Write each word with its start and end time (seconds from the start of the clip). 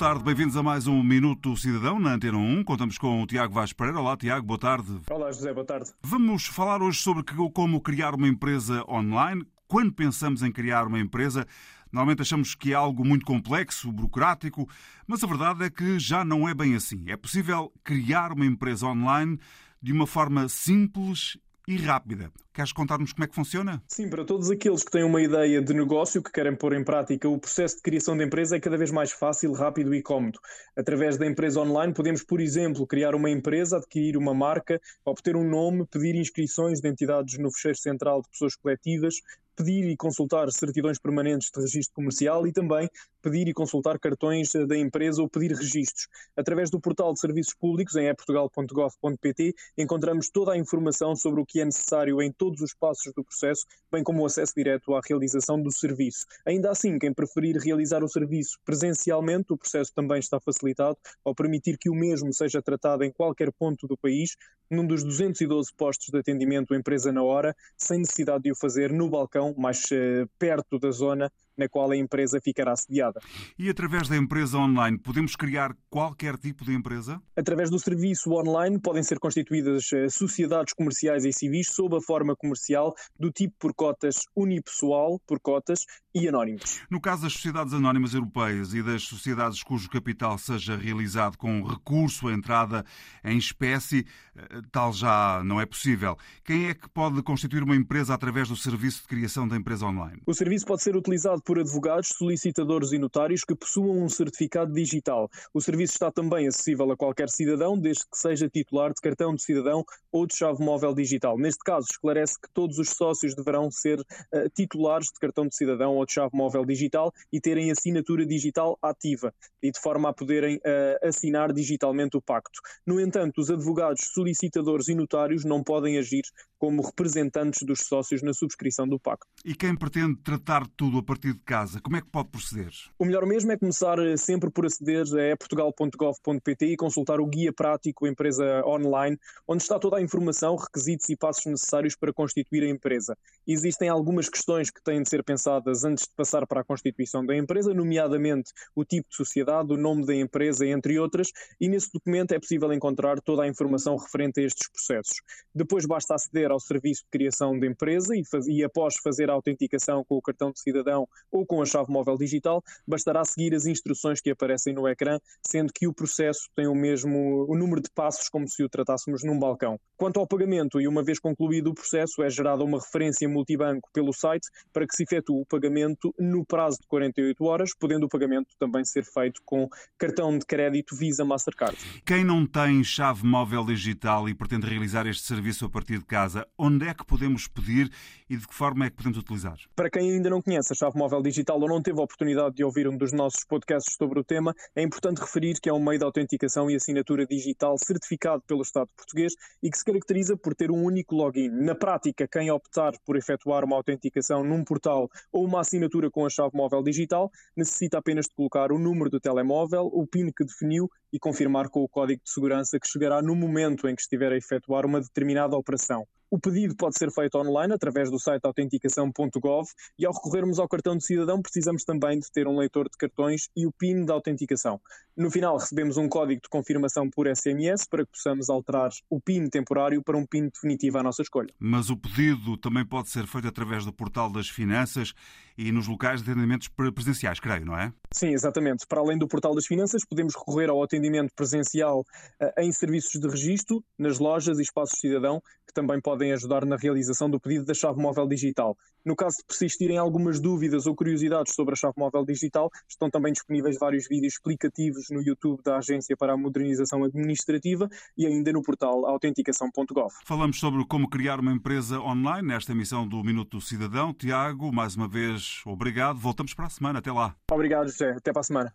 tarde, 0.00 0.24
bem-vindos 0.24 0.56
a 0.56 0.62
mais 0.62 0.86
um 0.86 1.02
Minuto 1.02 1.54
Cidadão 1.58 2.00
na 2.00 2.14
Antena 2.14 2.38
1. 2.38 2.64
Contamos 2.64 2.96
com 2.96 3.22
o 3.22 3.26
Tiago 3.26 3.52
Vaz 3.52 3.70
Pereira. 3.70 4.00
Olá, 4.00 4.16
Tiago, 4.16 4.46
boa 4.46 4.58
tarde. 4.58 4.98
Olá, 5.10 5.30
José, 5.30 5.52
boa 5.52 5.66
tarde. 5.66 5.90
Vamos 6.02 6.46
falar 6.46 6.80
hoje 6.80 6.98
sobre 7.00 7.22
como 7.52 7.78
criar 7.82 8.14
uma 8.14 8.26
empresa 8.26 8.82
online. 8.88 9.44
Quando 9.68 9.92
pensamos 9.92 10.42
em 10.42 10.50
criar 10.50 10.86
uma 10.86 10.98
empresa, 10.98 11.46
normalmente 11.92 12.22
achamos 12.22 12.54
que 12.54 12.72
é 12.72 12.74
algo 12.74 13.04
muito 13.04 13.26
complexo, 13.26 13.92
burocrático, 13.92 14.66
mas 15.06 15.22
a 15.22 15.26
verdade 15.26 15.64
é 15.64 15.68
que 15.68 15.98
já 15.98 16.24
não 16.24 16.48
é 16.48 16.54
bem 16.54 16.74
assim. 16.74 17.04
É 17.06 17.14
possível 17.14 17.70
criar 17.84 18.32
uma 18.32 18.46
empresa 18.46 18.86
online 18.86 19.38
de 19.82 19.92
uma 19.92 20.06
forma 20.06 20.48
simples 20.48 21.36
e 21.70 21.76
rápida. 21.76 22.32
Queres 22.52 22.72
contar-nos 22.72 23.12
como 23.12 23.24
é 23.24 23.28
que 23.28 23.34
funciona? 23.34 23.80
Sim, 23.86 24.10
para 24.10 24.24
todos 24.24 24.50
aqueles 24.50 24.82
que 24.82 24.90
têm 24.90 25.04
uma 25.04 25.22
ideia 25.22 25.62
de 25.62 25.72
negócio 25.72 26.20
que 26.20 26.32
querem 26.32 26.56
pôr 26.56 26.74
em 26.74 26.82
prática, 26.82 27.28
o 27.28 27.38
processo 27.38 27.76
de 27.76 27.82
criação 27.82 28.16
de 28.16 28.24
empresa 28.24 28.56
é 28.56 28.60
cada 28.60 28.76
vez 28.76 28.90
mais 28.90 29.12
fácil, 29.12 29.52
rápido 29.52 29.94
e 29.94 30.02
cómodo. 30.02 30.40
Através 30.76 31.16
da 31.16 31.24
empresa 31.24 31.60
online, 31.60 31.94
podemos, 31.94 32.24
por 32.24 32.40
exemplo, 32.40 32.84
criar 32.88 33.14
uma 33.14 33.30
empresa, 33.30 33.76
adquirir 33.76 34.16
uma 34.16 34.34
marca, 34.34 34.80
obter 35.04 35.36
um 35.36 35.48
nome, 35.48 35.86
pedir 35.86 36.16
inscrições 36.16 36.80
de 36.80 36.88
entidades 36.88 37.38
no 37.38 37.52
fecheiro 37.52 37.78
central 37.78 38.20
de 38.20 38.28
pessoas 38.30 38.56
coletivas, 38.56 39.14
pedir 39.56 39.88
e 39.88 39.96
consultar 39.96 40.50
certidões 40.52 40.98
permanentes 40.98 41.50
de 41.50 41.60
registro 41.60 41.94
comercial 41.94 42.46
e 42.46 42.52
também 42.52 42.88
pedir 43.22 43.48
e 43.48 43.52
consultar 43.52 43.98
cartões 43.98 44.52
da 44.66 44.76
empresa 44.76 45.20
ou 45.20 45.28
pedir 45.28 45.52
registros. 45.54 46.08
Através 46.36 46.70
do 46.70 46.80
portal 46.80 47.12
de 47.12 47.20
serviços 47.20 47.54
públicos 47.54 47.94
em 47.96 48.06
eportugal.gov.pt 48.06 49.54
encontramos 49.76 50.30
toda 50.30 50.52
a 50.52 50.56
informação 50.56 51.14
sobre 51.14 51.40
o 51.40 51.46
que 51.46 51.60
é 51.60 51.64
necessário 51.64 52.20
em 52.22 52.32
todos 52.32 52.60
os 52.60 52.74
passos 52.74 53.12
do 53.14 53.24
processo, 53.24 53.66
bem 53.92 54.02
como 54.02 54.22
o 54.22 54.26
acesso 54.26 54.54
direto 54.56 54.94
à 54.94 55.00
realização 55.06 55.60
do 55.60 55.70
serviço. 55.70 56.26
Ainda 56.46 56.70
assim, 56.70 56.98
quem 56.98 57.12
preferir 57.12 57.56
realizar 57.56 58.02
o 58.02 58.08
serviço 58.08 58.58
presencialmente, 58.64 59.52
o 59.52 59.58
processo 59.58 59.92
também 59.94 60.18
está 60.18 60.40
facilitado 60.40 60.96
ao 61.24 61.34
permitir 61.34 61.76
que 61.76 61.90
o 61.90 61.94
mesmo 61.94 62.32
seja 62.32 62.62
tratado 62.62 63.04
em 63.04 63.12
qualquer 63.12 63.52
ponto 63.52 63.86
do 63.86 63.96
país, 63.96 64.36
num 64.70 64.86
dos 64.86 65.02
212 65.02 65.72
postos 65.76 66.08
de 66.08 66.18
atendimento 66.18 66.74
empresa 66.74 67.12
na 67.12 67.22
hora, 67.22 67.56
sem 67.76 67.98
necessidade 67.98 68.44
de 68.44 68.52
o 68.52 68.56
fazer 68.56 68.92
no 68.92 69.08
balcão, 69.08 69.54
mais 69.58 69.82
uh, 69.90 70.28
perto 70.38 70.78
da 70.78 70.90
zona 70.90 71.32
na 71.56 71.68
qual 71.68 71.90
a 71.90 71.96
empresa 71.96 72.40
ficará 72.40 72.74
sediada. 72.76 73.20
E 73.58 73.68
através 73.68 74.08
da 74.08 74.16
empresa 74.16 74.58
online, 74.58 74.98
podemos 74.98 75.36
criar 75.36 75.76
qualquer 75.88 76.36
tipo 76.38 76.64
de 76.64 76.72
empresa? 76.72 77.20
Através 77.36 77.70
do 77.70 77.78
serviço 77.78 78.32
online, 78.32 78.78
podem 78.80 79.02
ser 79.02 79.18
constituídas 79.18 79.90
uh, 79.92 80.10
sociedades 80.10 80.72
comerciais 80.72 81.24
e 81.24 81.32
civis 81.32 81.68
sob 81.70 81.96
a 81.96 82.00
forma 82.00 82.34
comercial 82.36 82.94
do 83.18 83.30
tipo 83.30 83.54
por 83.58 83.74
cotas 83.74 84.22
unipessoal, 84.34 85.20
por 85.26 85.40
cotas 85.40 85.84
e 86.14 86.28
anónimos. 86.28 86.80
No 86.90 87.00
caso 87.00 87.22
das 87.22 87.32
sociedades 87.32 87.72
anónimas 87.72 88.14
europeias 88.14 88.74
e 88.74 88.82
das 88.82 89.02
sociedades 89.04 89.62
cujo 89.62 89.88
capital 89.88 90.38
seja 90.38 90.76
realizado 90.76 91.36
com 91.36 91.62
recurso 91.62 92.28
à 92.28 92.32
entrada 92.32 92.84
em 93.24 93.38
espécie, 93.38 94.06
uh, 94.36 94.62
tal 94.72 94.92
já 94.92 95.42
não 95.44 95.60
é 95.60 95.66
possível. 95.66 96.16
Quem 96.44 96.68
é 96.68 96.74
que 96.74 96.88
pode 96.88 97.22
constituir 97.22 97.62
uma 97.62 97.76
empresa 97.76 98.14
através 98.14 98.48
do 98.48 98.56
serviço 98.56 99.02
de 99.02 99.08
criação 99.08 99.46
da 99.46 99.56
empresa 99.56 99.86
online? 99.86 100.22
O 100.26 100.34
serviço 100.34 100.66
pode 100.66 100.82
ser 100.82 100.96
utilizado 100.96 101.39
por 101.40 101.58
advogados, 101.58 102.08
solicitadores 102.08 102.92
e 102.92 102.98
notários 102.98 103.44
que 103.44 103.54
possuam 103.54 104.02
um 104.02 104.08
certificado 104.08 104.72
digital. 104.72 105.28
O 105.52 105.60
serviço 105.60 105.94
está 105.94 106.10
também 106.10 106.46
acessível 106.46 106.90
a 106.90 106.96
qualquer 106.96 107.28
cidadão, 107.28 107.78
desde 107.78 108.04
que 108.04 108.18
seja 108.18 108.48
titular 108.48 108.92
de 108.92 109.00
cartão 109.00 109.34
de 109.34 109.42
cidadão 109.42 109.84
ou 110.12 110.26
de 110.26 110.36
chave 110.36 110.62
móvel 110.62 110.94
digital. 110.94 111.38
Neste 111.38 111.64
caso, 111.64 111.86
esclarece 111.90 112.40
que 112.40 112.48
todos 112.52 112.78
os 112.78 112.90
sócios 112.90 113.34
deverão 113.34 113.70
ser 113.70 114.00
uh, 114.00 114.48
titulares 114.54 115.08
de 115.08 115.18
cartão 115.20 115.46
de 115.46 115.54
cidadão 115.54 115.96
ou 115.96 116.06
de 116.06 116.12
chave 116.12 116.36
móvel 116.36 116.64
digital 116.64 117.12
e 117.32 117.40
terem 117.40 117.70
assinatura 117.70 118.26
digital 118.26 118.78
ativa 118.82 119.32
e 119.62 119.70
de 119.70 119.80
forma 119.80 120.08
a 120.08 120.12
poderem 120.12 120.56
uh, 120.56 121.08
assinar 121.08 121.52
digitalmente 121.52 122.16
o 122.16 122.22
pacto. 122.22 122.60
No 122.86 123.00
entanto, 123.00 123.40
os 123.40 123.50
advogados, 123.50 124.10
solicitadores 124.12 124.88
e 124.88 124.94
notários 124.94 125.44
não 125.44 125.62
podem 125.62 125.98
agir 125.98 126.22
como 126.58 126.82
representantes 126.82 127.62
dos 127.62 127.80
sócios 127.80 128.22
na 128.22 128.34
subscrição 128.34 128.86
do 128.86 128.98
pacto. 128.98 129.26
E 129.44 129.54
quem 129.54 129.74
pretende 129.74 130.16
tratar 130.22 130.66
tudo 130.76 130.98
a 130.98 131.02
partir 131.02 131.29
de 131.34 131.40
casa, 131.40 131.80
como 131.80 131.96
é 131.96 132.00
que 132.00 132.08
pode 132.08 132.28
proceder? 132.28 132.72
O 132.98 133.04
melhor 133.04 133.26
mesmo 133.26 133.50
é 133.52 133.56
começar 133.56 133.98
eh, 133.98 134.16
sempre 134.16 134.50
por 134.50 134.66
aceder 134.66 135.04
a 135.32 135.36
portugal.gov.pt 135.36 136.66
e 136.66 136.76
consultar 136.76 137.20
o 137.20 137.26
guia 137.26 137.52
prático 137.52 138.06
Empresa 138.06 138.62
Online, 138.64 139.18
onde 139.46 139.62
está 139.62 139.78
toda 139.78 139.96
a 139.96 140.02
informação, 140.02 140.56
requisitos 140.56 141.08
e 141.08 141.16
passos 141.16 141.46
necessários 141.46 141.96
para 141.96 142.12
constituir 142.12 142.62
a 142.62 142.68
empresa. 142.68 143.16
Existem 143.46 143.88
algumas 143.88 144.28
questões 144.28 144.70
que 144.70 144.82
têm 144.82 145.02
de 145.02 145.08
ser 145.08 145.24
pensadas 145.24 145.84
antes 145.84 146.04
de 146.04 146.14
passar 146.14 146.46
para 146.46 146.60
a 146.60 146.64
constituição 146.64 147.24
da 147.24 147.36
empresa, 147.36 147.74
nomeadamente 147.74 148.52
o 148.74 148.84
tipo 148.84 149.08
de 149.08 149.16
sociedade, 149.16 149.72
o 149.72 149.76
nome 149.76 150.06
da 150.06 150.14
empresa, 150.14 150.66
entre 150.66 150.98
outras, 150.98 151.28
e 151.60 151.68
nesse 151.68 151.90
documento 151.92 152.32
é 152.32 152.38
possível 152.38 152.72
encontrar 152.72 153.20
toda 153.20 153.42
a 153.42 153.48
informação 153.48 153.96
referente 153.96 154.40
a 154.40 154.44
estes 154.44 154.68
processos. 154.70 155.16
Depois 155.54 155.86
basta 155.86 156.14
aceder 156.14 156.50
ao 156.50 156.60
serviço 156.60 157.02
de 157.04 157.10
criação 157.10 157.58
de 157.58 157.66
empresa 157.66 158.16
e, 158.16 158.24
faz, 158.24 158.46
e 158.46 158.62
após 158.64 158.94
fazer 159.02 159.30
a 159.30 159.32
autenticação 159.32 160.04
com 160.04 160.16
o 160.16 160.22
cartão 160.22 160.52
de 160.52 160.60
cidadão 160.60 161.08
ou 161.30 161.46
com 161.46 161.62
a 161.62 161.66
chave 161.66 161.90
móvel 161.90 162.16
digital, 162.16 162.62
bastará 162.86 163.24
seguir 163.24 163.54
as 163.54 163.66
instruções 163.66 164.20
que 164.20 164.30
aparecem 164.30 164.74
no 164.74 164.88
ecrã, 164.88 165.18
sendo 165.44 165.72
que 165.72 165.86
o 165.86 165.92
processo 165.92 166.48
tem 166.54 166.66
o 166.66 166.74
mesmo 166.74 167.46
o 167.48 167.56
número 167.56 167.80
de 167.80 167.90
passos 167.90 168.28
como 168.28 168.48
se 168.48 168.62
o 168.62 168.68
tratássemos 168.68 169.24
num 169.24 169.38
balcão. 169.38 169.78
Quanto 169.96 170.18
ao 170.18 170.26
pagamento, 170.26 170.80
e 170.80 170.88
uma 170.88 171.02
vez 171.02 171.18
concluído 171.18 171.70
o 171.70 171.74
processo, 171.74 172.22
é 172.22 172.30
gerada 172.30 172.64
uma 172.64 172.78
referência 172.78 173.28
multibanco 173.28 173.90
pelo 173.92 174.12
site 174.12 174.48
para 174.72 174.86
que 174.86 174.94
se 174.94 175.02
efetue 175.02 175.40
o 175.40 175.46
pagamento 175.46 176.14
no 176.18 176.44
prazo 176.44 176.78
de 176.80 176.86
48 176.86 177.44
horas, 177.44 177.70
podendo 177.78 178.06
o 178.06 178.08
pagamento 178.08 178.48
também 178.58 178.84
ser 178.84 179.04
feito 179.04 179.42
com 179.44 179.68
cartão 179.98 180.38
de 180.38 180.46
crédito 180.46 180.96
Visa 180.96 181.24
Mastercard. 181.24 181.76
Quem 182.04 182.24
não 182.24 182.46
tem 182.46 182.82
chave 182.82 183.26
móvel 183.26 183.64
digital 183.64 184.28
e 184.28 184.34
pretende 184.34 184.66
realizar 184.66 185.06
este 185.06 185.26
serviço 185.26 185.64
a 185.64 185.70
partir 185.70 185.98
de 185.98 186.04
casa, 186.04 186.46
onde 186.58 186.86
é 186.86 186.94
que 186.94 187.04
podemos 187.04 187.46
pedir 187.46 187.90
e 188.28 188.36
de 188.36 188.46
que 188.46 188.54
forma 188.54 188.86
é 188.86 188.90
que 188.90 188.96
podemos 188.96 189.18
utilizar? 189.18 189.56
Para 189.74 189.90
quem 189.90 190.12
ainda 190.12 190.30
não 190.30 190.40
conhece 190.40 190.72
a 190.72 190.76
chave 190.76 190.96
móvel 190.96 191.09
digital 191.18 191.60
ou 191.60 191.68
não 191.68 191.82
teve 191.82 191.98
a 191.98 192.04
oportunidade 192.04 192.54
de 192.54 192.62
ouvir 192.62 192.86
um 192.86 192.96
dos 192.96 193.12
nossos 193.12 193.44
podcasts 193.44 193.96
sobre 193.96 194.20
o 194.20 194.24
tema, 194.24 194.54
é 194.76 194.82
importante 194.82 195.20
referir 195.20 195.58
que 195.60 195.68
é 195.68 195.72
um 195.72 195.82
meio 195.82 195.98
de 195.98 196.04
autenticação 196.04 196.70
e 196.70 196.76
assinatura 196.76 197.26
digital 197.26 197.76
certificado 197.76 198.42
pelo 198.46 198.62
Estado 198.62 198.88
português 198.96 199.32
e 199.60 199.68
que 199.68 199.76
se 199.76 199.84
caracteriza 199.84 200.36
por 200.36 200.54
ter 200.54 200.70
um 200.70 200.84
único 200.84 201.16
login. 201.16 201.48
Na 201.48 201.74
prática, 201.74 202.28
quem 202.28 202.50
optar 202.50 202.92
por 203.04 203.16
efetuar 203.16 203.64
uma 203.64 203.74
autenticação 203.74 204.44
num 204.44 204.62
portal 204.62 205.08
ou 205.32 205.44
uma 205.44 205.60
assinatura 205.60 206.08
com 206.10 206.24
a 206.24 206.30
chave 206.30 206.56
móvel 206.56 206.82
digital 206.82 207.28
necessita 207.56 207.98
apenas 207.98 208.26
de 208.26 208.34
colocar 208.34 208.70
o 208.70 208.78
número 208.78 209.10
do 209.10 209.18
telemóvel, 209.18 209.90
o 209.92 210.06
PIN 210.06 210.30
que 210.30 210.44
definiu 210.44 210.88
e 211.12 211.18
confirmar 211.18 211.68
com 211.68 211.82
o 211.82 211.88
código 211.88 212.22
de 212.22 212.30
segurança 212.30 212.78
que 212.78 212.86
chegará 212.86 213.20
no 213.20 213.34
momento 213.34 213.88
em 213.88 213.96
que 213.96 214.02
estiver 214.02 214.30
a 214.32 214.36
efetuar 214.36 214.86
uma 214.86 215.00
determinada 215.00 215.56
operação. 215.56 216.06
O 216.32 216.38
pedido 216.38 216.76
pode 216.76 216.96
ser 216.96 217.10
feito 217.10 217.36
online 217.36 217.74
através 217.74 218.08
do 218.08 218.16
site 218.16 218.44
autenticação.gov 218.44 219.68
e 219.98 220.06
ao 220.06 220.12
recorrermos 220.12 220.60
ao 220.60 220.68
cartão 220.68 220.96
de 220.96 221.04
cidadão 221.04 221.42
precisamos 221.42 221.82
também 221.82 222.20
de 222.20 222.30
ter 222.30 222.46
um 222.46 222.56
leitor 222.56 222.88
de 222.88 222.96
cartões 222.96 223.48
e 223.56 223.66
o 223.66 223.72
PIN 223.72 224.04
da 224.04 224.14
autenticação. 224.14 224.80
No 225.16 225.28
final 225.28 225.56
recebemos 225.56 225.96
um 225.96 226.08
código 226.08 226.40
de 226.40 226.48
confirmação 226.48 227.10
por 227.10 227.26
SMS 227.26 227.84
para 227.84 228.06
que 228.06 228.12
possamos 228.12 228.48
alterar 228.48 228.90
o 229.10 229.20
PIN 229.20 229.48
temporário 229.48 230.04
para 230.04 230.16
um 230.16 230.24
PIN 230.24 230.50
definitivo 230.54 230.98
à 230.98 231.02
nossa 231.02 231.20
escolha. 231.20 231.52
Mas 231.58 231.90
o 231.90 231.96
pedido 231.96 232.56
também 232.56 232.86
pode 232.86 233.08
ser 233.08 233.26
feito 233.26 233.48
através 233.48 233.84
do 233.84 233.92
portal 233.92 234.30
das 234.30 234.48
finanças 234.48 235.12
e 235.58 235.72
nos 235.72 235.88
locais 235.88 236.22
de 236.22 236.30
atendimentos 236.30 236.68
presenciais, 236.68 237.40
creio, 237.40 237.66
não 237.66 237.76
é? 237.76 237.92
Sim, 238.12 238.28
exatamente. 238.28 238.86
Para 238.86 239.00
além 239.00 239.18
do 239.18 239.28
portal 239.28 239.54
das 239.54 239.66
finanças, 239.66 240.04
podemos 240.04 240.34
recorrer 240.34 240.70
ao 240.70 240.82
atendimento 240.82 241.34
presencial 241.34 242.04
eh, 242.40 242.64
em 242.64 242.72
serviços 242.72 243.20
de 243.20 243.28
registro, 243.28 243.84
nas 243.98 244.18
lojas 244.18 244.58
e 244.58 244.62
espaços 244.62 244.98
cidadão, 244.98 245.42
que 245.66 245.74
também 245.74 246.00
podem 246.20 246.32
ajudar 246.32 246.66
na 246.66 246.76
realização 246.76 247.30
do 247.30 247.40
pedido 247.40 247.64
da 247.64 247.72
chave 247.72 247.98
móvel 247.98 248.28
digital. 248.28 248.76
No 249.02 249.16
caso 249.16 249.38
de 249.38 249.44
persistirem 249.44 249.96
algumas 249.96 250.38
dúvidas 250.38 250.86
ou 250.86 250.94
curiosidades 250.94 251.54
sobre 251.54 251.72
a 251.72 251.76
chave 251.76 251.94
móvel 251.96 252.26
digital, 252.26 252.70
estão 252.86 253.08
também 253.08 253.32
disponíveis 253.32 253.78
vários 253.78 254.06
vídeos 254.06 254.34
explicativos 254.34 255.06
no 255.10 255.22
YouTube 255.22 255.62
da 255.64 255.78
Agência 255.78 256.14
para 256.14 256.34
a 256.34 256.36
Modernização 256.36 257.02
Administrativa 257.04 257.88
e 258.18 258.26
ainda 258.26 258.52
no 258.52 258.62
portal 258.62 259.06
autenticação.gov. 259.06 260.12
Falamos 260.26 260.60
sobre 260.60 260.84
como 260.84 261.08
criar 261.08 261.40
uma 261.40 261.52
empresa 261.52 261.98
online 261.98 262.48
nesta 262.48 262.72
emissão 262.72 263.08
do 263.08 263.24
Minuto 263.24 263.56
do 263.56 263.60
Cidadão. 263.62 264.12
Tiago, 264.12 264.70
mais 264.70 264.94
uma 264.94 265.08
vez, 265.08 265.62
obrigado. 265.64 266.18
Voltamos 266.18 266.52
para 266.52 266.66
a 266.66 266.70
semana. 266.70 266.98
Até 266.98 267.10
lá. 267.10 267.34
Obrigado, 267.50 267.88
José. 267.88 268.10
Até 268.10 268.30
para 268.30 268.40
a 268.40 268.44
semana. 268.44 268.68